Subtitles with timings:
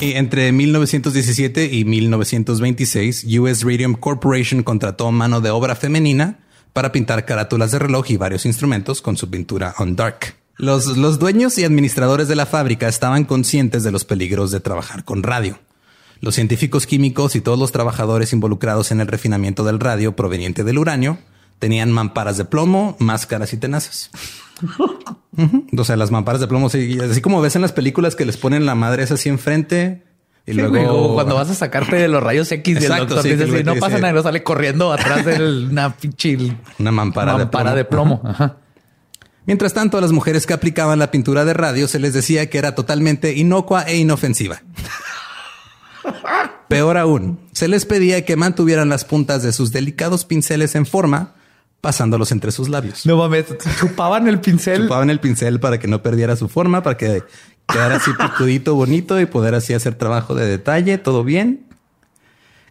[0.00, 6.38] Y entre 1917 y 1926, US Radium Corporation contrató mano de obra femenina
[6.72, 10.36] para pintar carátulas de reloj y varios instrumentos con su pintura on dark.
[10.56, 15.04] Los, los dueños y administradores de la fábrica estaban conscientes de los peligros de trabajar
[15.04, 15.58] con radio.
[16.20, 20.78] Los científicos químicos y todos los trabajadores involucrados en el refinamiento del radio proveniente del
[20.78, 21.18] uranio
[21.58, 24.10] tenían mamparas de plomo, máscaras y tenazas.
[25.76, 28.36] O sea, las mamparas de plomo, así, así como ves en las películas que les
[28.36, 30.02] ponen la madre esa así enfrente
[30.46, 33.22] y Sí, luego güey, cuando vas a sacarte de los rayos X del Exacto, doctor,
[33.22, 36.36] sí, dices, "Sí, no pasa dice- nada, no sale corriendo atrás de una pinche
[36.78, 38.16] una mampara, mampara de plomo.
[38.16, 38.34] de plomo.
[38.44, 38.56] Ajá.
[39.46, 42.58] Mientras tanto, a las mujeres que aplicaban la pintura de radio se les decía que
[42.58, 44.62] era totalmente inocua e inofensiva.
[46.68, 51.34] Peor aún, se les pedía que mantuvieran las puntas de sus delicados pinceles en forma,
[51.80, 53.06] pasándolos entre sus labios.
[53.06, 53.46] No mames,
[53.78, 54.82] chupaban el pincel.
[54.82, 57.22] Chupaban el pincel para que no perdiera su forma, para que
[57.68, 61.66] quedara así picudito, bonito y poder así hacer trabajo de detalle, todo bien.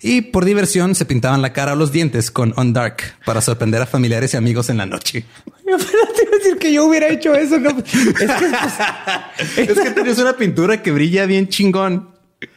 [0.02, 3.82] Y por diversión se pintaban la cara o los dientes con On Dark para sorprender
[3.82, 5.26] a familiares y amigos en la noche.
[5.66, 7.60] Pero te iba a decir que yo hubiera hecho eso.
[7.60, 8.26] No, es que
[9.56, 12.10] pues, Es que tienes una pintura que brilla bien chingón.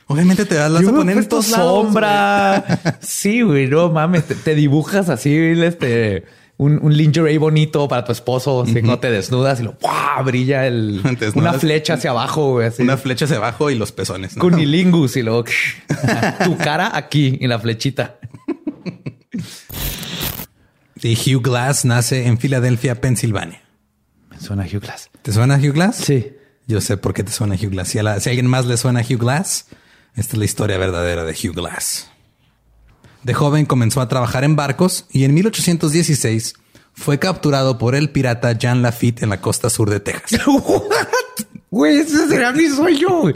[0.07, 2.99] Obviamente te vas a yo me poner en todos lados, sombra.
[3.01, 6.25] sí, güey, no mames, te, te dibujas así, este,
[6.61, 9.77] un, un lingerie bonito para tu esposo, así no te desnudas y lo
[10.25, 11.35] brilla el, desnudas.
[11.37, 12.83] una flecha hacia abajo, güey, así.
[12.83, 14.37] Una flecha hacia abajo y los pezones.
[14.37, 14.43] ¿no?
[14.43, 15.45] Cunilingus y luego
[16.45, 18.19] tu cara aquí en la flechita.
[21.03, 23.63] Y Hugh Glass nace en Filadelfia, Pensilvania.
[24.31, 25.09] Me suena Hugh Glass.
[25.23, 25.97] ¿Te suena Hugh Glass?
[25.97, 26.33] Sí.
[26.67, 27.89] Yo sé por qué te suena Hugh Glass.
[27.89, 29.67] Si a, la- si a alguien más le suena Hugh Glass,
[30.15, 32.10] esta es la historia verdadera de Hugh Glass.
[33.23, 36.55] De joven comenzó a trabajar en barcos y en 1816
[36.93, 40.41] fue capturado por el pirata Jean Lafitte en la costa sur de Texas.
[41.73, 43.21] Güey, ese será mi sueño.
[43.21, 43.35] güey.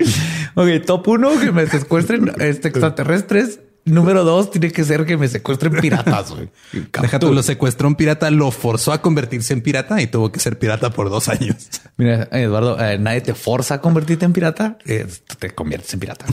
[0.57, 3.61] Ok, top uno, que me secuestren este, extraterrestres.
[3.87, 6.31] Número dos, tiene que ser que me secuestren piratas.
[6.31, 6.49] güey.
[7.03, 10.41] Deja tú, lo secuestró un pirata, lo forzó a convertirse en pirata y tuvo que
[10.41, 11.57] ser pirata por dos años.
[11.99, 14.79] Mira, Eduardo, eh, nadie te forza a convertirte en pirata.
[14.87, 15.07] Eh,
[15.39, 16.25] te conviertes en pirata.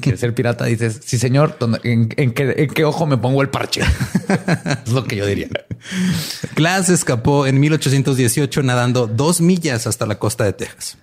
[0.00, 3.42] Quieres ser pirata, dices, sí, señor, ¿dónde- en, en qué, en qué ojo me pongo
[3.42, 3.82] el parche?
[4.84, 5.48] es lo que yo diría.
[6.56, 10.98] Glass escapó en 1818 nadando dos millas hasta la costa de Texas.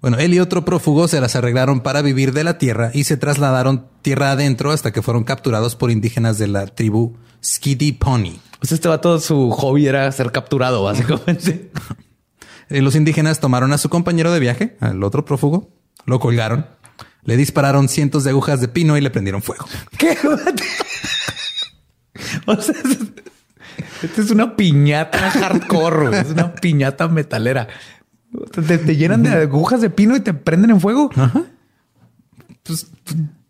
[0.00, 3.18] Bueno, él y otro prófugo se las arreglaron para vivir de la tierra y se
[3.18, 8.38] trasladaron tierra adentro hasta que fueron capturados por indígenas de la tribu Skiddy Pony.
[8.62, 11.70] O sea, este vato, su hobby era ser capturado, básicamente.
[12.70, 15.68] Eh, Los indígenas tomaron a su compañero de viaje, al otro prófugo,
[16.06, 16.64] lo colgaron,
[17.24, 19.66] le dispararon cientos de agujas de pino y le prendieron fuego.
[19.98, 20.16] ¿Qué?
[22.46, 22.74] o sea,
[24.02, 27.68] esta es una piñata hardcore, es una piñata metalera.
[28.52, 31.10] Te, te llenan de agujas de pino y te prenden en fuego.
[32.62, 32.86] Pues,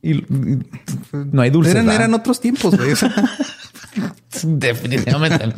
[0.02, 0.58] y, y-
[1.32, 1.74] no hay dulces.
[1.74, 2.00] Eran, ¿verdad?
[2.02, 2.94] eran otros tiempos, güey.
[4.58, 5.52] Definitivamente.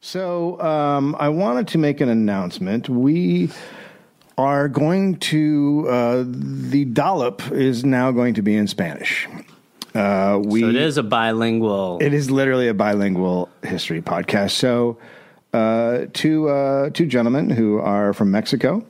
[0.00, 2.88] So um, I wanted to make an announcement.
[2.88, 3.50] We
[4.38, 9.26] are going to uh, the dollop is now going to be in Spanish.
[9.94, 11.98] Uh, we So it is a bilingual.
[12.00, 14.50] it is literally a bilingual history podcast.
[14.52, 14.98] So
[15.52, 18.84] uh, two uh, two gentlemen who are from Mexico.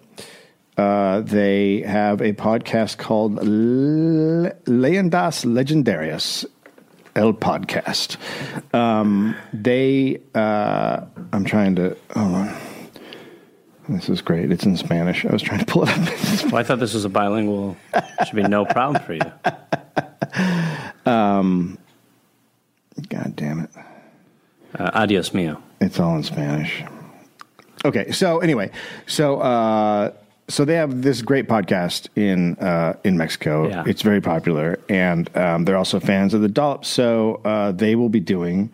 [0.76, 6.44] Uh, they have a podcast called Le- Leyendas Legendarias,
[7.14, 8.18] El Podcast.
[8.74, 11.00] Um, they, uh,
[11.32, 12.54] I'm trying to, hold on.
[13.88, 14.52] This is great.
[14.52, 15.24] It's in Spanish.
[15.24, 15.98] I was trying to pull it up.
[16.52, 17.76] well, I thought this was a bilingual.
[18.26, 19.20] Should be no problem for you.
[21.06, 21.78] Um,
[23.08, 23.70] God damn it.
[24.74, 25.62] Uh, adios mio.
[25.80, 26.84] It's all in Spanish.
[27.84, 28.70] Okay, so anyway,
[29.06, 30.12] so uh,
[30.48, 33.68] so they have this great podcast in uh, in Mexico.
[33.68, 33.84] Yeah.
[33.86, 36.84] It's very popular, and um, they're also fans of the dollop.
[36.84, 38.72] So uh, they will be doing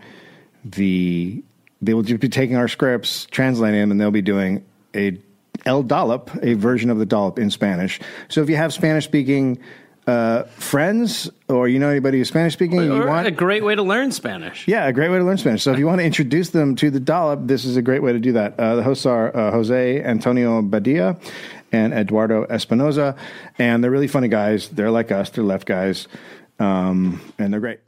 [0.64, 1.42] the
[1.80, 5.18] they will just be taking our scripts, translating them, and they'll be doing a
[5.66, 8.00] El Dollop, a version of the dollop in Spanish.
[8.28, 9.58] So if you have Spanish speaking
[10.06, 13.74] uh, friends or you know anybody who's Spanish speaking, you Or want a great way
[13.76, 14.66] to learn Spanish.
[14.66, 15.62] yeah, a great way to learn Spanish.
[15.62, 18.12] So if you want to introduce them to the dollop, this is a great way
[18.12, 18.58] to do that.
[18.58, 21.16] Uh, the hosts are uh, Jose Antonio Badia
[21.70, 23.14] and Eduardo Espinoza,
[23.58, 24.68] and they're really funny guys.
[24.70, 25.30] They're like us.
[25.30, 26.08] They're left guys,
[26.58, 27.78] um, and they're great.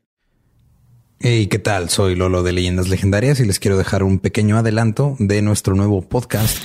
[1.21, 1.89] Hey, ¿qué tal?
[1.89, 6.03] Soy Lolo de Leyendas Legendarias y les quiero dejar un pequeño adelanto de nuestro nuevo
[6.03, 6.65] podcast.